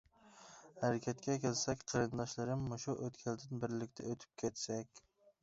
ھەرىكەتكە 0.77 1.35
كەلسەك، 1.43 1.83
قېرىنداشلىرىم، 1.91 2.65
مۇشۇ 2.73 2.97
ئۆتكەلدىن 3.05 3.63
بىرلىكتە 3.67 4.09
ئۆتۈپ 4.11 4.43
كەتسەك. 4.47 5.07